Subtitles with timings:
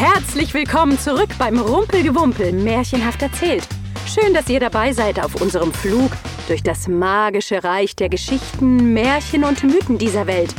[0.00, 3.68] Herzlich willkommen zurück beim Rumpelgewumpel Märchenhaft erzählt.
[4.06, 6.10] Schön, dass ihr dabei seid auf unserem Flug
[6.48, 10.54] durch das magische Reich der Geschichten, Märchen und Mythen dieser Welt.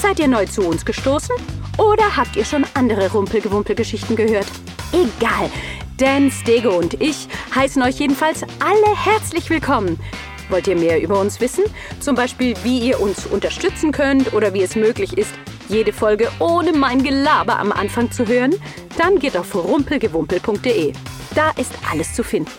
[0.00, 1.36] Seid ihr neu zu uns gestoßen
[1.76, 4.48] oder habt ihr schon andere Rumpelgewumpel-Geschichten gehört?
[4.92, 5.50] Egal,
[5.98, 10.00] Dan, Stego und ich heißen euch jedenfalls alle herzlich willkommen.
[10.48, 11.64] Wollt ihr mehr über uns wissen?
[12.00, 15.34] Zum Beispiel, wie ihr uns unterstützen könnt oder wie es möglich ist,
[15.68, 18.54] jede Folge ohne mein Gelaber am Anfang zu hören?
[18.96, 20.92] Dann geht auf rumpelgewumpel.de.
[21.34, 22.50] Da ist alles zu finden.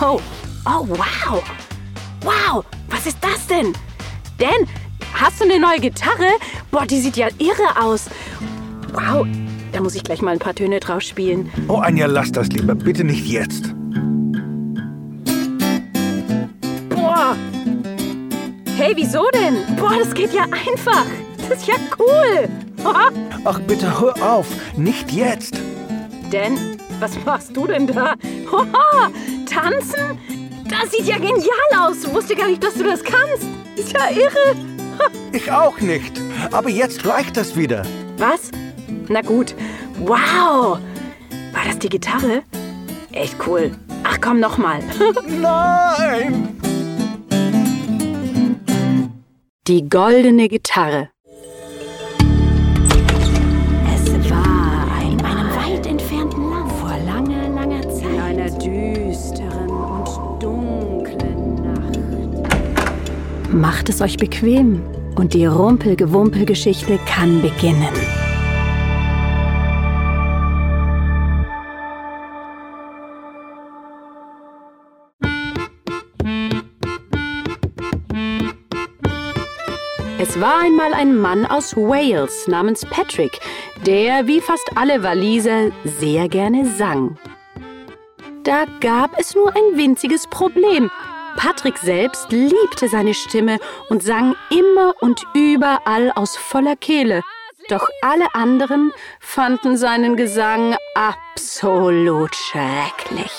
[0.00, 0.20] Oh,
[0.66, 1.42] oh, wow.
[2.22, 3.72] Wow, was ist das denn?
[4.38, 4.68] Dan,
[5.14, 6.28] hast du eine neue Gitarre?
[6.70, 8.06] Boah, die sieht ja irre aus.
[8.92, 9.26] Wow,
[9.72, 11.50] da muss ich gleich mal ein paar Töne draus spielen.
[11.68, 12.74] Oh, Anja, lass das lieber.
[12.74, 13.74] Bitte nicht jetzt.
[16.88, 17.36] Boah.
[18.76, 19.76] Hey, wieso denn?
[19.76, 21.06] Boah, das geht ja einfach.
[21.48, 22.48] Das ist ja cool.
[23.44, 24.46] Ach, bitte hör auf.
[24.76, 25.60] Nicht jetzt.
[26.30, 28.14] Dan, was machst du denn da?
[28.50, 29.10] Hoha,
[29.46, 30.18] tanzen?
[30.68, 31.46] Das sieht ja genial
[31.78, 32.12] aus.
[32.12, 33.46] Wusste gar nicht, dass du das kannst.
[33.76, 34.56] Ist ja irre.
[35.32, 36.18] Ich auch nicht.
[36.52, 37.82] Aber jetzt reicht das wieder.
[38.16, 38.50] Was?
[39.08, 39.54] Na gut.
[39.98, 40.78] Wow.
[41.52, 42.42] War das die Gitarre?
[43.12, 43.72] Echt cool.
[44.04, 44.80] Ach komm, nochmal.
[45.26, 46.58] Nein!
[49.66, 51.10] Die goldene Gitarre.
[63.56, 64.82] Macht es euch bequem
[65.14, 67.88] und die Rumpelgewumpel-Geschichte kann beginnen.
[80.18, 83.40] Es war einmal ein Mann aus Wales namens Patrick,
[83.86, 87.16] der wie fast alle Waliser sehr gerne sang.
[88.44, 90.90] Da gab es nur ein winziges Problem.
[91.36, 93.58] Patrick selbst liebte seine Stimme
[93.88, 97.22] und sang immer und überall aus voller Kehle.
[97.68, 103.32] Doch alle anderen fanden seinen Gesang absolut schrecklich.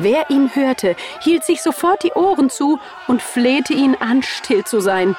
[0.00, 2.78] Wer ihn hörte, hielt sich sofort die Ohren zu
[3.08, 5.16] und flehte ihn an, still zu sein.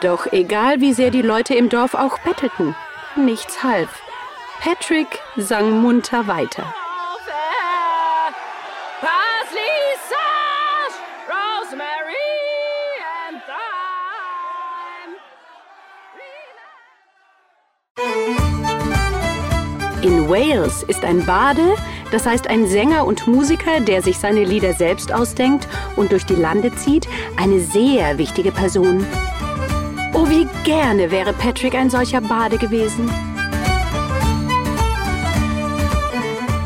[0.00, 2.74] Doch egal wie sehr die Leute im Dorf auch bettelten,
[3.16, 4.02] nichts half.
[4.60, 6.74] Patrick sang munter weiter.
[20.02, 21.76] In Wales ist ein Bade,
[22.12, 25.66] das heißt ein Sänger und Musiker, der sich seine Lieder selbst ausdenkt
[25.96, 29.06] und durch die Lande zieht, eine sehr wichtige Person.
[30.34, 33.08] Wie gerne wäre Patrick ein solcher Bade gewesen.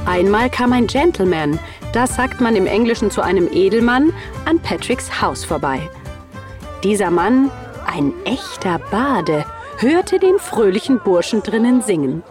[0.07, 1.59] Einmal kam ein Gentleman,
[1.93, 4.15] das sagt man im Englischen zu einem Edelmann,
[4.47, 5.81] an Patricks Haus vorbei.
[6.83, 7.51] Dieser Mann,
[7.87, 9.45] ein echter Bade,
[9.77, 12.23] hörte den fröhlichen Burschen drinnen singen.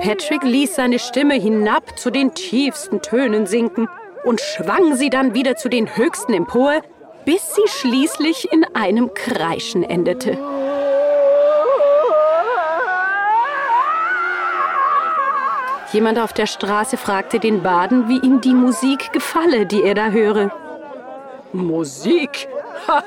[0.00, 3.90] Patrick ließ seine Stimme hinab zu den tiefsten Tönen sinken
[4.24, 6.80] und schwang sie dann wieder zu den höchsten empor,
[7.24, 10.38] bis sie schließlich in einem Kreischen endete.
[15.92, 20.08] Jemand auf der Straße fragte den Baden, wie ihm die Musik gefalle, die er da
[20.08, 20.50] höre.
[21.52, 22.48] Musik?
[22.88, 23.04] Ha!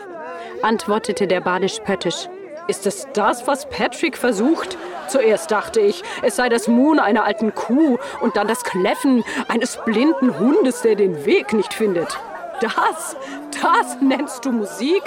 [0.62, 2.30] antwortete der Bade spöttisch.
[2.70, 4.78] Ist es das, was Patrick versucht?
[5.08, 9.78] Zuerst dachte ich, es sei das Muhen einer alten Kuh und dann das Kläffen eines
[9.86, 12.18] blinden Hundes, der den Weg nicht findet.
[12.62, 13.16] Das,
[13.62, 15.04] das nennst du Musik?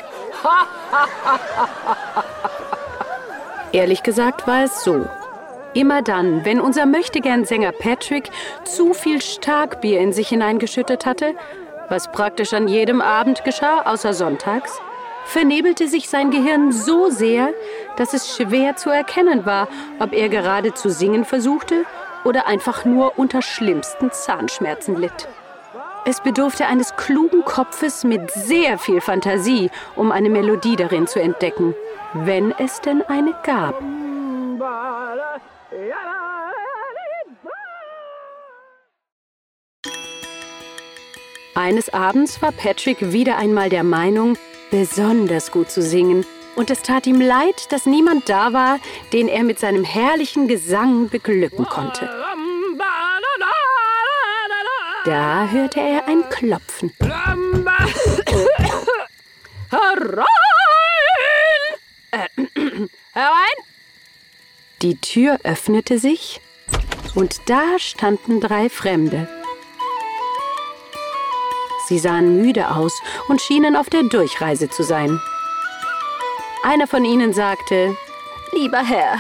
[3.73, 5.07] Ehrlich gesagt war es so.
[5.73, 8.31] Immer dann, wenn unser Möchtegern-Sänger Patrick
[8.65, 11.35] zu viel Starkbier in sich hineingeschüttet hatte,
[11.89, 14.81] was praktisch an jedem Abend geschah, außer sonntags,
[15.25, 17.51] vernebelte sich sein Gehirn so sehr,
[17.97, 19.69] dass es schwer zu erkennen war,
[20.01, 21.85] ob er gerade zu singen versuchte
[22.25, 25.29] oder einfach nur unter schlimmsten Zahnschmerzen litt.
[26.07, 31.75] Es bedurfte eines klugen Kopfes mit sehr viel Fantasie, um eine Melodie darin zu entdecken,
[32.15, 33.81] wenn es denn eine gab.
[41.55, 44.39] Eines Abends war Patrick wieder einmal der Meinung,
[44.71, 46.25] besonders gut zu singen,
[46.57, 48.79] und es tat ihm leid, dass niemand da war,
[49.13, 52.09] den er mit seinem herrlichen Gesang beglücken konnte.
[55.05, 56.93] Da hörte er ein Klopfen.
[59.71, 60.25] Herein!
[62.11, 62.29] Äh,
[63.13, 63.57] herein!
[64.83, 66.43] Die Tür öffnete sich
[67.15, 69.27] und da standen drei Fremde.
[71.89, 75.19] Sie sahen müde aus und schienen auf der Durchreise zu sein.
[76.63, 77.97] Einer von ihnen sagte,
[78.53, 79.19] Lieber Herr,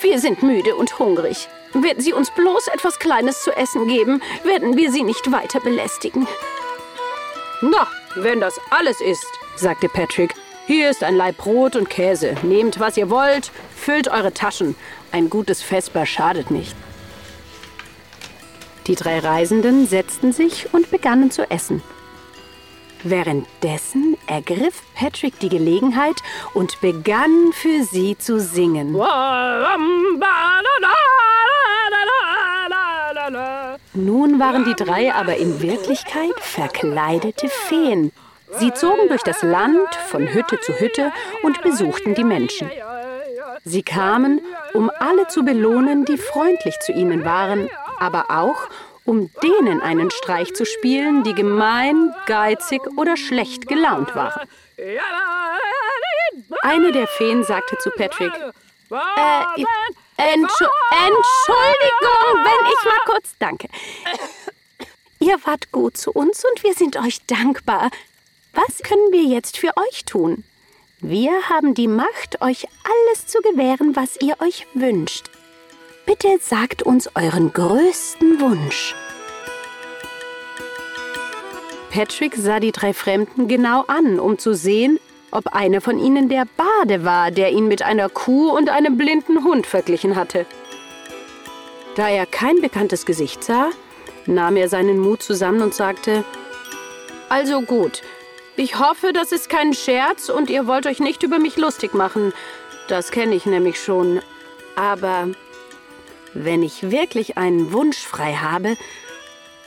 [0.00, 1.48] wir sind müde und hungrig.
[1.82, 6.26] Werden Sie uns bloß etwas Kleines zu essen geben, werden wir Sie nicht weiter belästigen.
[7.60, 7.86] Na,
[8.16, 9.26] wenn das alles ist,
[9.56, 10.34] sagte Patrick,
[10.66, 12.34] hier ist ein Laib Brot und Käse.
[12.42, 14.76] Nehmt, was ihr wollt, füllt eure Taschen.
[15.12, 16.76] Ein gutes Vesper schadet nicht.
[18.86, 21.82] Die drei Reisenden setzten sich und begannen zu essen.
[23.04, 26.16] Währenddessen ergriff Patrick die Gelegenheit
[26.52, 28.94] und begann für sie zu singen.
[33.98, 38.12] Nun waren die drei aber in Wirklichkeit verkleidete Feen.
[38.52, 41.10] Sie zogen durch das Land von Hütte zu Hütte
[41.42, 42.70] und besuchten die Menschen.
[43.64, 44.40] Sie kamen,
[44.72, 47.68] um alle zu belohnen, die freundlich zu ihnen waren,
[47.98, 48.68] aber auch,
[49.04, 54.48] um denen einen Streich zu spielen, die gemein, geizig oder schlecht gelaunt waren.
[56.62, 58.32] Eine der Feen sagte zu Patrick,
[58.92, 59.64] äh,
[60.18, 63.68] Entschu Entschuldigung, wenn ich mal kurz danke.
[65.20, 67.90] Ihr wart gut zu uns und wir sind euch dankbar.
[68.52, 70.42] Was können wir jetzt für euch tun?
[71.00, 75.30] Wir haben die Macht, euch alles zu gewähren, was ihr euch wünscht.
[76.04, 78.96] Bitte sagt uns euren größten Wunsch.
[81.92, 84.98] Patrick sah die drei Fremden genau an, um zu sehen,
[85.30, 89.44] ob einer von ihnen der Bade war, der ihn mit einer Kuh und einem blinden
[89.44, 90.46] Hund verglichen hatte.
[91.96, 93.70] Da er kein bekanntes Gesicht sah,
[94.26, 96.24] nahm er seinen Mut zusammen und sagte,
[97.28, 98.02] Also gut,
[98.56, 102.32] ich hoffe, das ist kein Scherz und ihr wollt euch nicht über mich lustig machen.
[102.88, 104.20] Das kenne ich nämlich schon.
[104.76, 105.28] Aber
[106.34, 108.76] wenn ich wirklich einen Wunsch frei habe,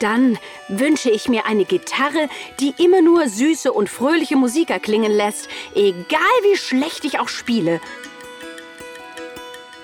[0.01, 0.37] dann
[0.67, 6.19] wünsche ich mir eine Gitarre, die immer nur süße und fröhliche Musik erklingen lässt, egal
[6.43, 7.79] wie schlecht ich auch spiele.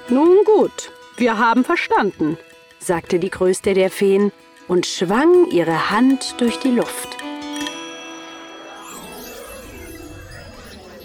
[0.09, 2.37] Nun gut, wir haben verstanden,
[2.79, 4.31] sagte die größte der Feen
[4.67, 7.17] und schwang ihre Hand durch die Luft.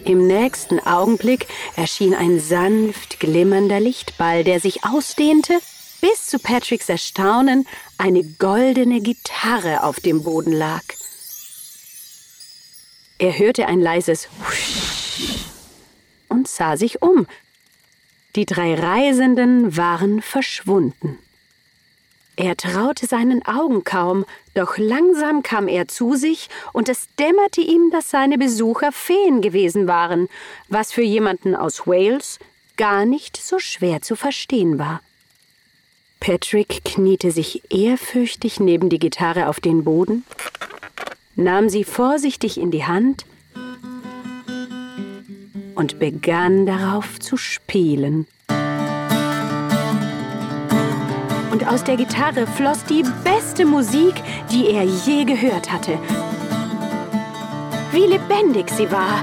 [0.05, 5.55] Im nächsten Augenblick erschien ein sanft glimmernder Lichtball, der sich ausdehnte,
[6.00, 7.67] bis zu Patricks Erstaunen
[8.02, 10.82] eine goldene Gitarre auf dem Boden lag.
[13.19, 15.46] Er hörte ein leises Husch
[16.28, 17.28] und sah sich um.
[18.34, 21.16] Die drei Reisenden waren verschwunden.
[22.34, 27.93] Er traute seinen Augen kaum, doch langsam kam er zu sich, und es dämmerte ihm,
[27.93, 30.28] dass seine Besucher Feen gewesen waren,
[30.66, 32.40] was für jemanden aus Wales
[32.76, 35.02] gar nicht so schwer zu verstehen war.
[36.25, 40.25] Patrick kniete sich ehrfürchtig neben die Gitarre auf den Boden,
[41.35, 43.25] nahm sie vorsichtig in die Hand
[45.75, 48.29] und begann darauf zu spielen.
[51.51, 54.14] und aus der Gitarre floss die beste Musik,
[54.50, 55.99] die er je gehört hatte.
[57.93, 59.23] Wie lebendig sie war.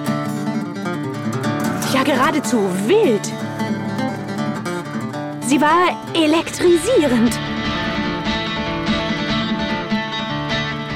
[1.93, 3.31] Ja, geradezu wild.
[5.49, 7.33] Sie war elektrisierend.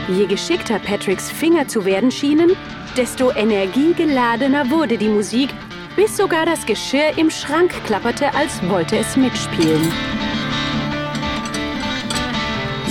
[0.07, 2.51] Je geschickter Patricks Finger zu werden schienen,
[2.95, 5.49] desto energiegeladener wurde die Musik,
[5.95, 9.91] bis sogar das Geschirr im Schrank klapperte, als wollte es mitspielen.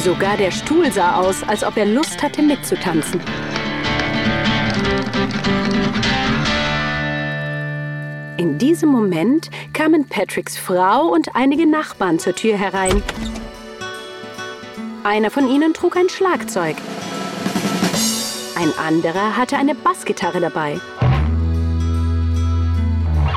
[0.03, 3.21] Sogar der Stuhl sah aus, als ob er Lust hatte mitzutanzen.
[8.39, 13.03] In diesem Moment kamen Patricks Frau und einige Nachbarn zur Tür herein.
[15.05, 16.77] Einer von ihnen trug ein Schlagzeug.
[18.57, 20.81] Ein anderer hatte eine Bassgitarre dabei.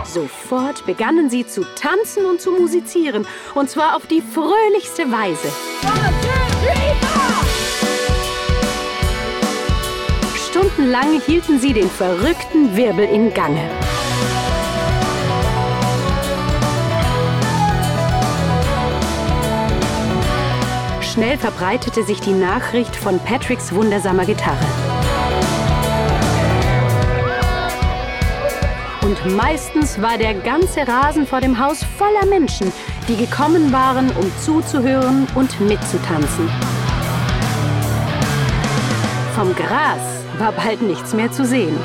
[0.06, 5.50] Sofort begannen sie zu tanzen und zu musizieren, und zwar auf die fröhlichste Weise.
[10.50, 13.70] Stundenlang hielten sie den verrückten Wirbel in Gange.
[21.16, 24.66] Schnell verbreitete sich die Nachricht von Patricks wundersamer Gitarre.
[29.02, 32.70] Und meistens war der ganze Rasen vor dem Haus voller Menschen,
[33.08, 36.50] die gekommen waren, um zuzuhören und mitzutanzen.
[39.36, 41.78] vom Gras war bald nichts mehr zu sehen.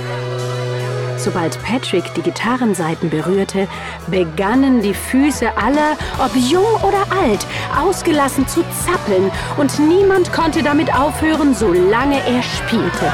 [1.22, 3.68] Sobald Patrick die Gitarrenseiten berührte,
[4.06, 7.46] begannen die Füße aller, ob jung oder alt,
[7.78, 13.12] ausgelassen zu zappeln und niemand konnte damit aufhören, solange er spielte.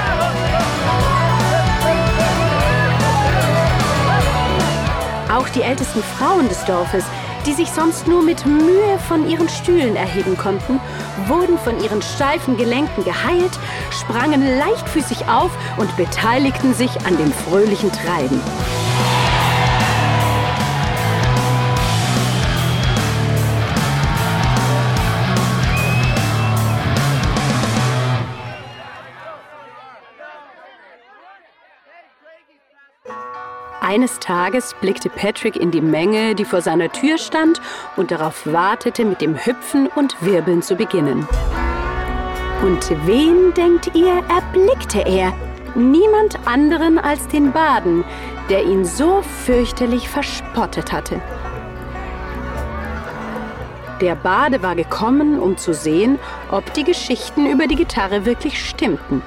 [5.28, 7.04] Auch die ältesten Frauen des Dorfes,
[7.46, 10.80] die sich sonst nur mit Mühe von ihren Stühlen erheben konnten,
[11.26, 13.58] wurden von ihren steifen Gelenken geheilt,
[13.90, 18.40] sprangen leichtfüßig auf und beteiligten sich an dem fröhlichen Treiben.
[33.96, 37.62] Eines Tages blickte Patrick in die Menge, die vor seiner Tür stand
[37.96, 41.26] und darauf wartete, mit dem Hüpfen und Wirbeln zu beginnen.
[42.62, 45.32] Und wen, denkt ihr, erblickte er?
[45.74, 48.04] Niemand anderen als den Baden,
[48.50, 51.22] der ihn so fürchterlich verspottet hatte.
[54.02, 56.18] Der Bade war gekommen, um zu sehen,
[56.50, 59.22] ob die Geschichten über die Gitarre wirklich stimmten.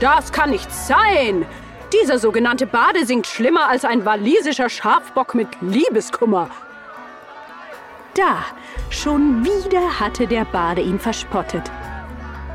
[0.00, 1.44] Das kann nicht sein,
[1.92, 6.50] dieser sogenannte Bade singt schlimmer als ein walisischer Schafbock mit Liebeskummer.
[8.14, 8.44] Da,
[8.90, 11.70] schon wieder hatte der Bade ihn verspottet.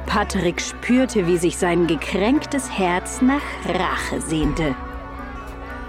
[0.05, 4.75] Patrick spürte, wie sich sein gekränktes Herz nach Rache sehnte.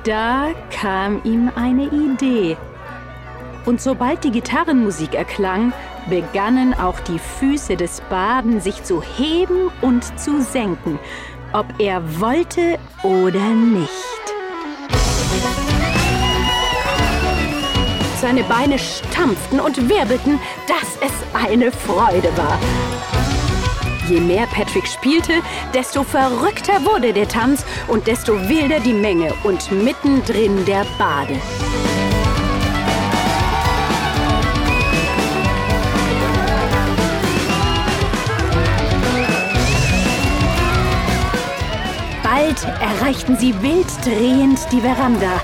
[0.04, 2.56] Da kam ihm eine Idee.
[3.66, 5.72] Und sobald die Gitarrenmusik erklang,
[6.08, 10.98] begannen auch die Füße des Baden sich zu heben und zu senken,
[11.52, 13.88] ob er wollte oder nicht.
[18.20, 21.12] Seine Beine stampften und wirbelten, dass es
[21.46, 22.58] eine Freude war.
[24.08, 25.34] Je mehr Patrick spielte,
[25.74, 31.36] desto verrückter wurde der Tanz und desto wilder die Menge und mittendrin der Bade.
[42.48, 45.38] Bald erreichten sie wild drehend die Veranda.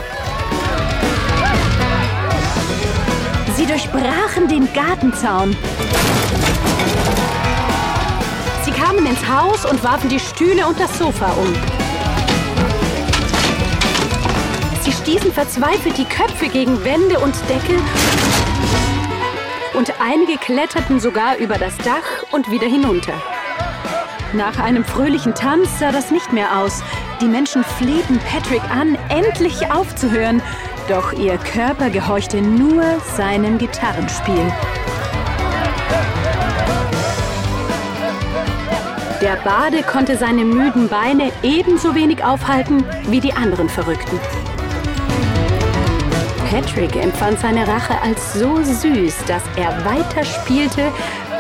[3.57, 5.55] Sie durchbrachen den Gartenzaun.
[8.65, 11.53] Sie kamen ins Haus und warfen die Stühle und das Sofa um.
[14.81, 17.79] Sie stießen verzweifelt die Köpfe gegen Wände und Deckel
[19.75, 23.13] und einige kletterten sogar über das Dach und wieder hinunter.
[24.35, 26.83] Nach einem fröhlichen Tanz sah das nicht mehr aus.
[27.21, 30.43] Die Menschen flehten Patrick an, endlich aufzuhören.
[30.89, 32.83] Doch ihr Körper gehorchte nur
[33.17, 34.53] seinem Gitarrenspiel.
[39.23, 44.19] Der Bade konnte seine müden Beine ebenso wenig aufhalten wie die anderen Verrückten.
[46.51, 50.93] Patrick empfand seine Rache als so süß, dass er weiterspielte,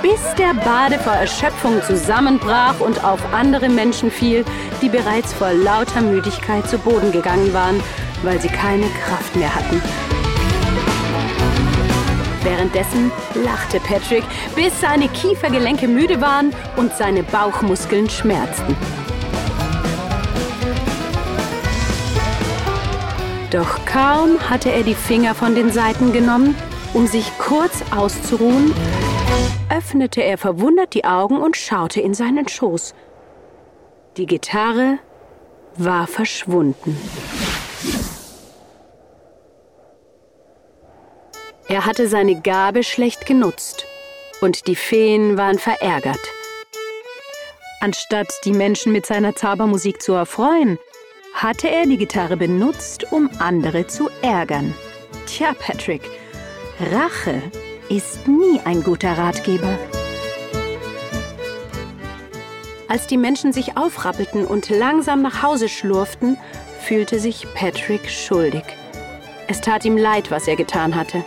[0.05, 4.45] bis der Bade vor Erschöpfung zusammenbrach und auf andere Menschen fiel,
[4.83, 7.83] die bereits vor lauter Müdigkeit zu Boden gegangen waren,
[8.23, 9.81] weil sie keine Kraft mehr hatten.
[12.43, 13.11] Währenddessen
[13.47, 18.77] lachte Patrick, bis seine Kiefergelenke müde waren und seine Bauchmuskeln schmerzten.
[23.51, 26.55] Doch kaum hatte er die Finger von den Seiten genommen,
[26.93, 28.75] um sich kurz auszuruhen,
[29.85, 32.95] öffnete er verwundert die Augen und schaute in seinen Schoß.
[34.17, 34.99] Die Gitarre
[35.77, 36.99] war verschwunden.
[41.69, 43.85] Er hatte seine Gabe schlecht genutzt
[44.41, 46.21] und die Feen waren verärgert.
[47.81, 50.79] Anstatt die Menschen mit seiner Zaubermusik zu erfreuen,
[51.35, 54.73] hatte er die Gitarre benutzt, um andere zu ärgern.
[55.27, 56.03] Tja, Patrick,
[56.81, 57.43] Rache
[57.89, 59.79] ist nie ein guter Ratgeber.
[62.89, 66.37] Als die Menschen sich aufrappelten und langsam nach Hause schlurften,
[66.81, 68.65] fühlte sich Patrick schuldig.
[69.49, 71.25] Es tat ihm leid, was er getan hatte.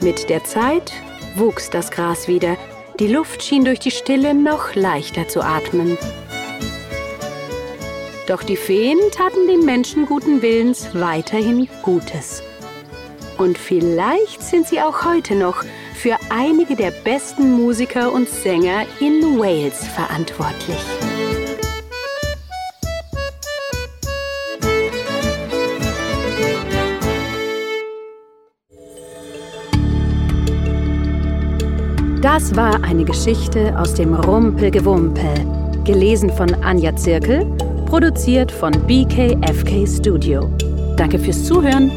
[0.00, 0.92] Mit der Zeit
[1.36, 2.56] wuchs das Gras wieder.
[2.98, 5.96] Die Luft schien durch die Stille noch leichter zu atmen.
[8.26, 12.42] Doch die Feen taten den Menschen guten Willens weiterhin Gutes.
[13.38, 19.38] Und vielleicht sind sie auch heute noch für einige der besten Musiker und Sänger in
[19.38, 20.78] Wales verantwortlich.
[32.22, 35.34] Das war eine Geschichte aus dem Rumpelgewumpel.
[35.84, 37.44] Gelesen von Anja Zirkel,
[37.86, 40.48] produziert von BKFK Studio.
[40.96, 41.90] Danke fürs Zuhören.